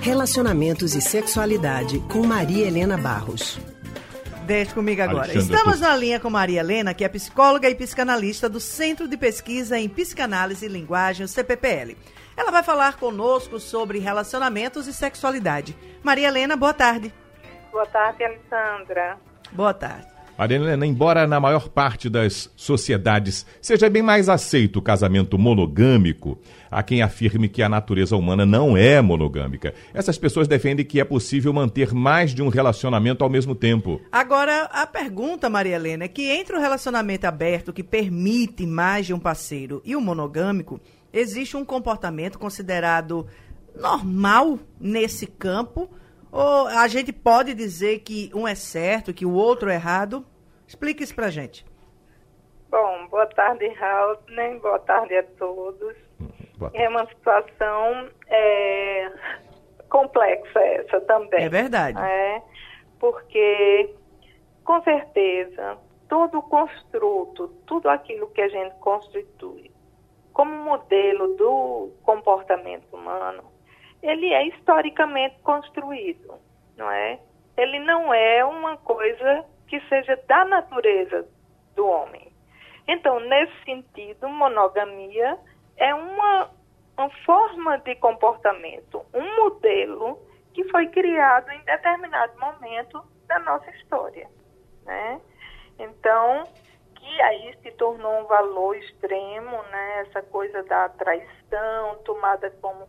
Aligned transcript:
Relacionamentos 0.00 0.94
e 0.94 1.00
Sexualidade, 1.02 1.98
com 2.10 2.26
Maria 2.26 2.66
Helena 2.66 2.96
Barros. 2.96 3.60
Deixe 4.46 4.72
comigo 4.72 5.02
agora. 5.02 5.24
Alexandre, 5.24 5.54
Estamos 5.54 5.78
tô... 5.78 5.86
na 5.86 5.94
linha 5.94 6.18
com 6.18 6.30
Maria 6.30 6.60
Helena, 6.60 6.94
que 6.94 7.04
é 7.04 7.08
psicóloga 7.08 7.68
e 7.68 7.74
psicanalista 7.74 8.48
do 8.48 8.58
Centro 8.58 9.06
de 9.06 9.18
Pesquisa 9.18 9.78
em 9.78 9.90
Psicanálise 9.90 10.64
e 10.64 10.68
Linguagem, 10.70 11.26
o 11.26 11.28
CPPL. 11.28 11.98
Ela 12.34 12.50
vai 12.50 12.62
falar 12.62 12.96
conosco 12.96 13.60
sobre 13.60 13.98
relacionamentos 13.98 14.86
e 14.86 14.92
sexualidade. 14.94 15.76
Maria 16.02 16.28
Helena, 16.28 16.56
boa 16.56 16.72
tarde. 16.72 17.12
Boa 17.70 17.86
tarde, 17.86 18.24
Alessandra. 18.24 19.18
Boa 19.52 19.74
tarde. 19.74 20.06
Maria 20.40 20.56
Helena, 20.56 20.86
embora 20.86 21.26
na 21.26 21.38
maior 21.38 21.68
parte 21.68 22.08
das 22.08 22.50
sociedades 22.56 23.44
seja 23.60 23.90
bem 23.90 24.00
mais 24.00 24.26
aceito 24.26 24.78
o 24.78 24.82
casamento 24.82 25.38
monogâmico, 25.38 26.38
há 26.70 26.82
quem 26.82 27.02
afirme 27.02 27.46
que 27.46 27.62
a 27.62 27.68
natureza 27.68 28.16
humana 28.16 28.46
não 28.46 28.74
é 28.74 29.02
monogâmica. 29.02 29.74
Essas 29.92 30.16
pessoas 30.16 30.48
defendem 30.48 30.82
que 30.82 30.98
é 30.98 31.04
possível 31.04 31.52
manter 31.52 31.92
mais 31.92 32.34
de 32.34 32.42
um 32.42 32.48
relacionamento 32.48 33.22
ao 33.22 33.28
mesmo 33.28 33.54
tempo. 33.54 34.00
Agora, 34.10 34.62
a 34.72 34.86
pergunta, 34.86 35.50
Maria 35.50 35.76
Helena, 35.76 36.04
é 36.04 36.08
que 36.08 36.22
entre 36.22 36.56
o 36.56 36.58
relacionamento 36.58 37.26
aberto 37.26 37.70
que 37.70 37.84
permite 37.84 38.66
mais 38.66 39.04
de 39.04 39.12
um 39.12 39.20
parceiro 39.20 39.82
e 39.84 39.94
o 39.94 40.00
monogâmico, 40.00 40.80
existe 41.12 41.54
um 41.54 41.66
comportamento 41.66 42.38
considerado 42.38 43.26
normal 43.78 44.58
nesse 44.80 45.26
campo? 45.26 45.90
Ou 46.32 46.66
a 46.68 46.88
gente 46.88 47.12
pode 47.12 47.52
dizer 47.52 47.98
que 47.98 48.30
um 48.34 48.48
é 48.48 48.54
certo, 48.54 49.12
que 49.12 49.26
o 49.26 49.32
outro 49.32 49.68
é 49.68 49.74
errado? 49.74 50.24
Explique 50.70 51.02
isso 51.02 51.16
pra 51.16 51.30
gente. 51.30 51.66
Bom, 52.70 53.08
boa 53.08 53.26
tarde, 53.26 53.66
Raul, 53.70 54.16
né? 54.28 54.56
Boa 54.60 54.78
tarde 54.78 55.16
a 55.16 55.24
todos. 55.24 55.96
Boa 56.56 56.70
tarde. 56.70 56.76
É 56.76 56.88
uma 56.88 57.04
situação 57.08 58.08
é, 58.28 59.10
complexa 59.88 60.60
essa 60.60 61.00
também. 61.00 61.42
É 61.42 61.48
verdade. 61.48 61.98
É, 62.00 62.40
porque, 63.00 63.92
com 64.64 64.80
certeza, 64.84 65.76
todo 66.08 66.38
o 66.38 66.42
construto, 66.42 67.48
tudo 67.66 67.88
aquilo 67.88 68.30
que 68.30 68.40
a 68.40 68.48
gente 68.48 68.76
constitui 68.76 69.72
como 70.32 70.56
modelo 70.56 71.34
do 71.34 71.90
comportamento 72.04 72.94
humano, 72.94 73.42
ele 74.00 74.32
é 74.32 74.46
historicamente 74.46 75.36
construído, 75.40 76.32
não 76.76 76.88
é? 76.88 77.18
Ele 77.56 77.80
não 77.80 78.14
é 78.14 78.44
uma 78.44 78.76
coisa 78.76 79.44
que 79.70 79.80
seja 79.88 80.16
da 80.26 80.44
natureza 80.44 81.26
do 81.76 81.86
homem. 81.86 82.32
Então, 82.88 83.20
nesse 83.20 83.64
sentido, 83.64 84.28
monogamia 84.28 85.38
é 85.76 85.94
uma, 85.94 86.50
uma 86.98 87.08
forma 87.24 87.78
de 87.78 87.94
comportamento, 87.94 89.06
um 89.14 89.36
modelo 89.36 90.18
que 90.52 90.64
foi 90.70 90.88
criado 90.88 91.48
em 91.52 91.60
determinado 91.60 92.36
momento 92.40 93.00
da 93.28 93.38
nossa 93.38 93.70
história. 93.70 94.28
Né? 94.84 95.20
Então, 95.78 96.42
que 96.96 97.22
aí 97.22 97.56
se 97.62 97.70
tornou 97.72 98.22
um 98.22 98.24
valor 98.24 98.76
extremo, 98.76 99.62
né? 99.70 100.00
essa 100.00 100.20
coisa 100.22 100.64
da 100.64 100.88
traição 100.88 101.96
tomada 102.04 102.50
como. 102.60 102.88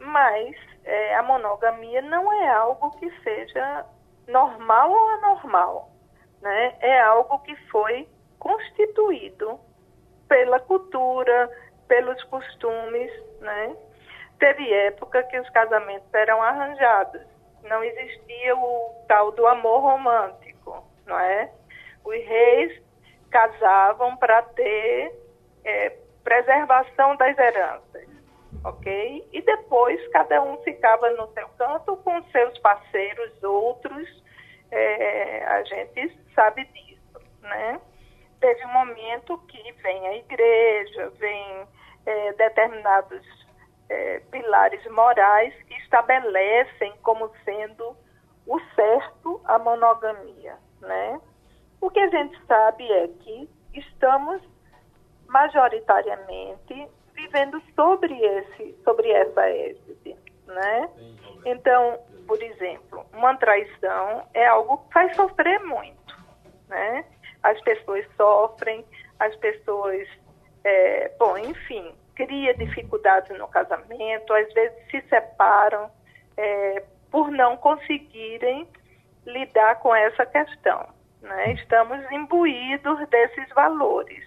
Mas 0.00 0.56
é, 0.84 1.14
a 1.14 1.22
monogamia 1.22 2.02
não 2.02 2.32
é 2.32 2.50
algo 2.50 2.90
que 2.98 3.08
seja 3.22 3.86
normal 4.26 4.90
ou 4.90 5.08
anormal 5.10 5.97
né, 6.40 6.74
é 6.80 7.00
algo 7.00 7.38
que 7.40 7.54
foi 7.70 8.08
constituído 8.38 9.58
pela 10.28 10.60
cultura, 10.60 11.50
pelos 11.88 12.22
costumes, 12.24 13.10
né? 13.40 13.76
Teve 14.38 14.72
época 14.72 15.22
que 15.24 15.38
os 15.40 15.50
casamentos 15.50 16.12
eram 16.14 16.40
arranjados, 16.40 17.22
não 17.64 17.82
existia 17.82 18.56
o 18.56 19.04
tal 19.08 19.32
do 19.32 19.46
amor 19.46 19.80
romântico, 19.80 20.84
não 21.06 21.18
é? 21.18 21.50
Os 22.04 22.14
reis 22.14 22.80
casavam 23.30 24.16
para 24.16 24.42
ter 24.42 25.12
é, 25.64 25.96
preservação 26.22 27.16
das 27.16 27.36
heranças, 27.36 28.06
ok? 28.64 29.28
E 29.32 29.42
depois 29.42 30.06
cada 30.08 30.42
um 30.42 30.56
ficava 30.58 31.10
no 31.10 31.26
seu 31.32 31.48
canto 31.58 31.96
com 31.98 32.22
seus 32.30 32.56
parceiros, 32.58 33.42
outros, 33.42 34.22
é, 34.70 35.17
a 35.58 35.64
gente 35.64 36.18
sabe 36.34 36.64
disso, 36.66 37.20
né? 37.42 37.80
Teve 38.40 38.64
um 38.66 38.72
momento 38.72 39.38
que 39.48 39.72
vem 39.72 40.06
a 40.06 40.16
igreja, 40.16 41.10
vem 41.18 41.66
é, 42.06 42.32
determinados 42.34 43.26
é, 43.88 44.20
pilares 44.30 44.84
morais 44.90 45.52
que 45.64 45.74
estabelecem 45.78 46.94
como 47.02 47.30
sendo 47.44 47.96
o 48.46 48.60
certo 48.74 49.40
a 49.44 49.58
monogamia, 49.58 50.56
né? 50.80 51.20
O 51.80 51.90
que 51.90 52.00
a 52.00 52.08
gente 52.08 52.40
sabe 52.46 52.90
é 52.90 53.08
que 53.08 53.50
estamos 53.74 54.40
majoritariamente 55.26 56.88
vivendo 57.14 57.60
sobre 57.74 58.14
esse, 58.14 58.78
sobre 58.84 59.10
essa 59.10 59.50
égide, 59.50 60.16
né? 60.46 60.88
Então, 61.44 61.98
por 62.26 62.40
exemplo, 62.42 62.97
uma 63.18 63.36
traição 63.36 64.26
é 64.32 64.46
algo 64.46 64.78
que 64.78 64.92
faz 64.92 65.14
sofrer 65.16 65.58
muito, 65.60 66.16
né? 66.68 67.04
As 67.42 67.60
pessoas 67.62 68.04
sofrem, 68.16 68.84
as 69.18 69.34
pessoas, 69.36 70.08
é, 70.64 71.10
bom, 71.18 71.36
enfim, 71.36 71.94
cria 72.14 72.54
dificuldades 72.54 73.36
no 73.38 73.48
casamento, 73.48 74.32
às 74.32 74.52
vezes 74.52 74.76
se 74.90 75.00
separam 75.08 75.90
é, 76.36 76.82
por 77.10 77.30
não 77.30 77.56
conseguirem 77.56 78.68
lidar 79.26 79.76
com 79.80 79.94
essa 79.94 80.24
questão. 80.26 80.88
Né? 81.20 81.52
Estamos 81.52 81.98
imbuídos 82.12 83.08
desses 83.08 83.48
valores, 83.54 84.24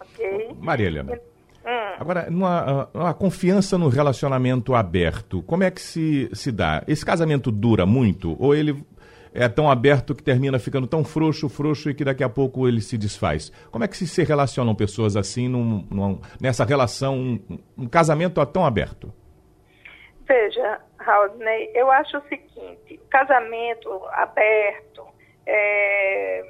ok? 0.00 0.50
Maria 0.60 0.86
Helena. 0.86 1.20
Hum. 1.66 1.96
Agora, 1.98 2.28
uma, 2.30 2.88
uma, 2.94 3.14
confiança 3.14 3.76
no 3.76 3.88
relacionamento 3.88 4.72
aberto, 4.72 5.42
como 5.42 5.64
é 5.64 5.70
que 5.70 5.80
se, 5.80 6.30
se 6.32 6.52
dá? 6.52 6.84
Esse 6.86 7.04
casamento 7.04 7.50
dura 7.50 7.84
muito 7.84 8.40
ou 8.40 8.54
ele 8.54 8.86
é 9.34 9.48
tão 9.48 9.68
aberto 9.68 10.14
que 10.14 10.22
termina 10.22 10.58
ficando 10.58 10.86
tão 10.86 11.04
frouxo, 11.04 11.48
frouxo 11.48 11.90
e 11.90 11.94
que 11.94 12.04
daqui 12.04 12.22
a 12.22 12.28
pouco 12.28 12.68
ele 12.68 12.80
se 12.80 12.96
desfaz? 12.96 13.50
Como 13.70 13.84
é 13.84 13.88
que 13.88 13.96
se, 13.96 14.06
se 14.06 14.22
relacionam 14.22 14.74
pessoas 14.76 15.16
assim 15.16 15.48
num, 15.48 15.86
num, 15.90 16.20
nessa 16.40 16.64
relação, 16.64 17.14
um, 17.16 17.60
um, 17.76 17.88
casamento 17.88 18.44
tão 18.46 18.64
aberto? 18.64 19.12
Veja, 20.26 20.80
Raulney, 20.98 21.70
eu 21.74 21.90
acho 21.90 22.16
o 22.16 22.22
seguinte, 22.28 23.00
casamento 23.10 23.90
aberto, 24.12 25.04
é, 25.44 26.42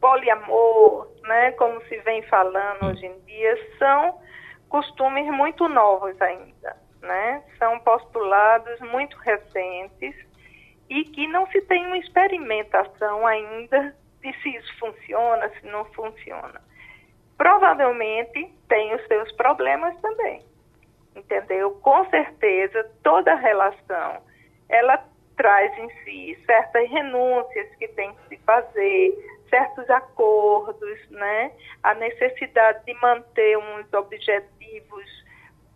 poliamor, 0.00 1.13
né, 1.24 1.52
como 1.52 1.80
se 1.86 1.96
vem 1.98 2.22
falando 2.22 2.86
hoje 2.86 3.06
em 3.06 3.18
dia, 3.20 3.76
são 3.78 4.20
costumes 4.68 5.26
muito 5.26 5.68
novos 5.68 6.20
ainda, 6.20 6.76
né? 7.00 7.42
São 7.58 7.78
postulados 7.80 8.80
muito 8.80 9.16
recentes 9.18 10.14
e 10.88 11.04
que 11.04 11.26
não 11.28 11.46
se 11.48 11.60
tem 11.62 11.86
uma 11.86 11.98
experimentação 11.98 13.26
ainda 13.26 13.94
de 14.20 14.32
se 14.40 14.48
isso 14.56 14.78
funciona, 14.78 15.48
se 15.60 15.66
não 15.66 15.84
funciona. 15.86 16.60
Provavelmente 17.36 18.52
tem 18.68 18.94
os 18.94 19.06
seus 19.06 19.32
problemas 19.32 19.98
também, 20.00 20.44
entendeu? 21.16 21.72
Com 21.82 22.08
certeza 22.10 22.90
toda 23.02 23.34
relação 23.34 24.22
ela 24.68 25.04
traz 25.36 25.76
em 25.78 25.90
si 26.04 26.38
certas 26.46 26.88
renúncias 26.90 27.74
que 27.76 27.88
tem 27.88 28.12
que 28.14 28.28
se 28.28 28.36
fazer, 28.44 29.12
certos 29.48 29.88
acordos, 29.90 31.10
né? 31.10 31.52
A 31.82 31.94
necessidade 31.94 32.84
de 32.84 32.94
manter 32.94 33.56
uns 33.58 33.92
objetivos 33.92 35.24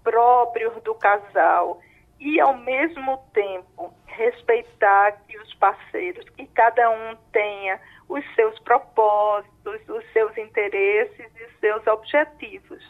próprios 0.02 0.82
do 0.82 0.94
casal 0.94 1.80
e 2.20 2.40
ao 2.40 2.56
mesmo 2.56 3.18
tempo 3.32 3.92
respeitar 4.06 5.12
que 5.28 5.38
os 5.38 5.54
parceiros, 5.54 6.28
que 6.30 6.46
cada 6.48 6.90
um 6.90 7.16
tenha 7.32 7.80
os 8.08 8.24
seus 8.34 8.58
propósitos, 8.60 9.88
os 9.88 10.12
seus 10.12 10.36
interesses 10.36 11.30
e 11.36 11.44
os 11.44 11.60
seus 11.60 11.86
objetivos, 11.86 12.82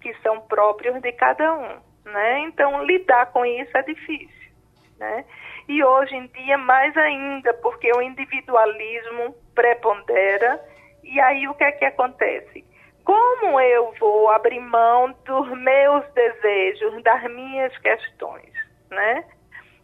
que 0.00 0.14
são 0.22 0.40
próprios 0.42 1.00
de 1.02 1.12
cada 1.12 1.52
um, 1.52 1.80
né? 2.04 2.40
Então 2.40 2.84
lidar 2.84 3.26
com 3.32 3.44
isso 3.44 3.76
é 3.76 3.82
difícil, 3.82 4.52
né? 4.98 5.24
E 5.68 5.84
hoje 5.84 6.14
em 6.14 6.26
dia 6.28 6.56
mais 6.56 6.96
ainda, 6.96 7.52
porque 7.54 7.90
o 7.92 8.00
individualismo 8.00 9.34
prepondera. 9.54 10.60
E 11.02 11.20
aí 11.20 11.48
o 11.48 11.54
que 11.54 11.64
é 11.64 11.72
que 11.72 11.84
acontece? 11.84 12.64
Como 13.04 13.60
eu 13.60 13.92
vou 13.98 14.30
abrir 14.30 14.60
mão 14.60 15.12
dos 15.24 15.48
meus 15.58 16.06
desejos, 16.12 17.02
das 17.02 17.22
minhas 17.24 17.76
questões, 17.78 18.52
né? 18.90 19.24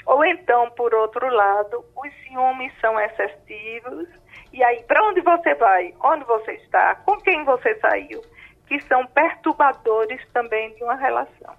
Ou 0.07 0.25
então, 0.25 0.71
por 0.71 0.95
outro 0.95 1.29
lado, 1.29 1.85
os 1.97 2.15
ciúmes 2.23 2.73
são 2.81 2.99
excessivos. 2.99 4.09
E 4.53 4.63
aí, 4.65 4.83
para 4.85 5.05
onde 5.05 5.21
você 5.21 5.55
vai? 5.57 5.95
Onde 6.03 6.25
você 6.25 6.53
está? 6.53 6.95
Com 7.05 7.19
quem 7.19 7.45
você 7.45 7.75
saiu? 7.81 8.23
Que 8.67 8.81
são 8.83 9.07
perturbadores 9.09 10.27
também 10.33 10.75
de 10.77 10.85
uma 10.85 10.95
relação. 10.95 11.55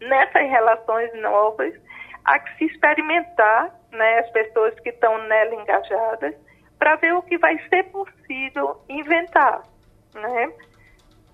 Nessas 0.00 0.42
relações 0.42 1.10
novas, 1.22 1.74
há 2.24 2.38
que 2.38 2.58
se 2.58 2.64
experimentar, 2.66 3.74
né, 3.92 4.18
as 4.18 4.30
pessoas 4.30 4.78
que 4.80 4.90
estão 4.90 5.16
nela 5.26 5.54
engajadas, 5.54 6.34
para 6.78 6.96
ver 6.96 7.14
o 7.14 7.22
que 7.22 7.36
vai 7.38 7.58
ser 7.68 7.84
possível 7.84 8.80
inventar, 8.88 9.62
né? 10.14 10.52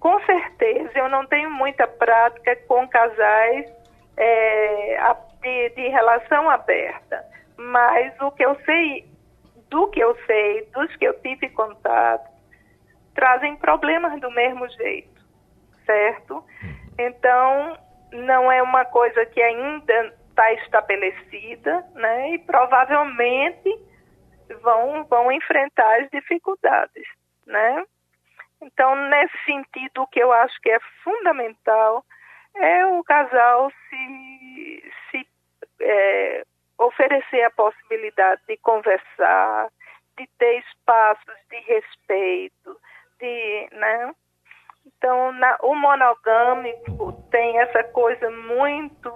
Com 0.00 0.20
certeza, 0.24 0.90
eu 0.98 1.08
não 1.08 1.26
tenho 1.26 1.50
muita 1.50 1.86
prática 1.86 2.56
com 2.68 2.86
casais 2.88 3.72
é, 4.16 5.16
de, 5.40 5.70
de 5.70 5.88
relação 5.88 6.48
aberta, 6.50 7.24
mas 7.56 8.18
o 8.20 8.30
que 8.32 8.44
eu 8.44 8.54
sei, 8.64 9.06
do 9.70 9.88
que 9.88 10.00
eu 10.00 10.16
sei, 10.26 10.68
dos 10.74 10.94
que 10.96 11.06
eu 11.06 11.14
tive 11.20 11.48
contato, 11.50 12.30
trazem 13.14 13.56
problemas 13.56 14.20
do 14.20 14.30
mesmo 14.30 14.68
jeito, 14.70 15.22
certo? 15.86 16.44
Então, 16.98 17.78
não 18.12 18.50
é 18.50 18.62
uma 18.62 18.84
coisa 18.84 19.24
que 19.26 19.40
ainda 19.40 20.14
está 20.28 20.52
estabelecida, 20.52 21.84
né? 21.94 22.30
E 22.30 22.38
provavelmente 22.38 23.93
vão, 24.54 25.04
vão 25.04 25.32
enfrentar 25.32 26.00
as 26.00 26.10
dificuldades, 26.10 27.06
né? 27.46 27.84
Então, 28.62 28.94
nesse 29.08 29.36
sentido, 29.44 30.02
o 30.02 30.06
que 30.06 30.20
eu 30.20 30.32
acho 30.32 30.58
que 30.60 30.70
é 30.70 30.78
fundamental 31.02 32.04
é 32.56 32.86
o 32.86 33.02
casal 33.04 33.70
se, 33.70 34.92
se 35.10 35.28
é, 35.80 36.44
oferecer 36.78 37.42
a 37.42 37.50
possibilidade 37.50 38.40
de 38.48 38.56
conversar, 38.58 39.68
de 40.16 40.26
ter 40.38 40.58
espaços 40.60 41.34
de 41.50 41.58
respeito, 41.60 42.80
de, 43.18 43.68
né? 43.72 44.14
Então, 44.86 45.32
na, 45.32 45.56
o 45.62 45.74
monogâmico 45.74 47.12
tem 47.30 47.58
essa 47.58 47.82
coisa 47.84 48.30
muito 48.30 49.12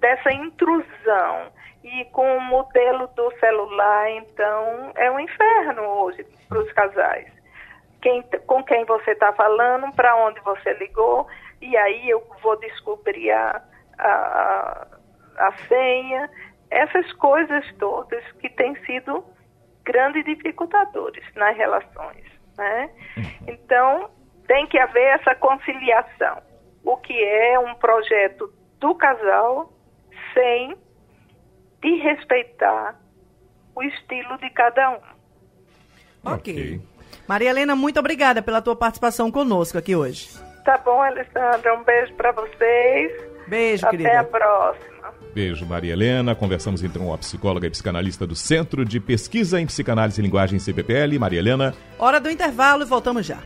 dessa 0.00 0.32
intrusão. 0.32 1.52
E 1.84 2.04
com 2.06 2.36
o 2.36 2.40
modelo 2.40 3.06
do 3.08 3.30
celular, 3.38 4.10
então, 4.10 4.92
é 4.96 5.10
um 5.10 5.20
inferno 5.20 5.82
hoje 5.82 6.26
para 6.48 6.58
os 6.58 6.72
casais. 6.72 7.30
Quem, 8.02 8.22
com 8.46 8.62
quem 8.64 8.84
você 8.84 9.12
está 9.12 9.32
falando, 9.32 9.92
para 9.94 10.14
onde 10.16 10.40
você 10.40 10.72
ligou, 10.74 11.26
e 11.60 11.76
aí 11.76 12.10
eu 12.10 12.22
vou 12.42 12.56
descobrir 12.58 13.30
a, 13.30 13.62
a, 13.98 14.86
a 15.38 15.52
senha, 15.68 16.30
essas 16.70 17.10
coisas 17.14 17.64
todas 17.78 18.24
que 18.32 18.48
têm 18.50 18.74
sido 18.84 19.24
grandes 19.84 20.24
dificultadores 20.24 21.24
nas 21.34 21.56
relações. 21.56 22.24
Né? 22.56 22.90
Uhum. 23.16 23.24
Então, 23.48 24.10
tem 24.46 24.66
que 24.66 24.78
haver 24.78 25.20
essa 25.20 25.34
conciliação. 25.36 26.42
O 26.84 26.96
que 26.96 27.24
é 27.24 27.58
um 27.58 27.74
projeto 27.74 28.52
do 28.78 28.94
casal 28.94 29.72
sem 30.38 30.76
desrespeitar 31.82 32.96
o 33.74 33.82
estilo 33.82 34.38
de 34.38 34.50
cada 34.50 34.90
um. 34.90 34.98
Ok. 36.24 36.80
Maria 37.26 37.50
Helena, 37.50 37.74
muito 37.74 37.98
obrigada 37.98 38.40
pela 38.40 38.62
tua 38.62 38.76
participação 38.76 39.30
conosco 39.30 39.76
aqui 39.76 39.96
hoje. 39.96 40.28
Tá 40.64 40.78
bom, 40.78 41.02
Alessandra. 41.02 41.74
Um 41.74 41.84
beijo 41.84 42.14
para 42.14 42.32
vocês. 42.32 43.12
Beijo, 43.48 43.86
Até 43.86 43.96
querida. 43.96 44.08
Até 44.10 44.18
a 44.18 44.24
próxima. 44.24 45.14
Beijo, 45.34 45.66
Maria 45.66 45.92
Helena. 45.92 46.34
Conversamos 46.34 46.82
então 46.82 47.06
com 47.06 47.14
a 47.14 47.18
psicóloga 47.18 47.66
e 47.66 47.70
psicanalista 47.70 48.26
do 48.26 48.34
Centro 48.34 48.84
de 48.84 49.00
Pesquisa 49.00 49.60
em 49.60 49.66
Psicanálise 49.66 50.20
e 50.20 50.24
Linguagem 50.24 50.58
CPPL, 50.58 51.18
Maria 51.18 51.38
Helena. 51.38 51.74
Hora 51.98 52.20
do 52.20 52.30
intervalo 52.30 52.82
e 52.82 52.86
voltamos 52.86 53.24
já. 53.24 53.36